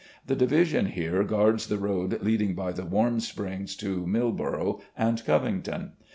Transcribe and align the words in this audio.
The 0.25 0.35
division 0.35 0.87
here 0.87 1.23
guards 1.23 1.67
the 1.67 1.77
road 1.77 2.23
leading 2.23 2.55
by 2.55 2.71
the 2.71 2.85
Warm 2.87 3.19
Springs 3.19 3.75
to 3.75 4.07
Milboro 4.07 4.81
and 4.97 5.23
Covington. 5.23 5.91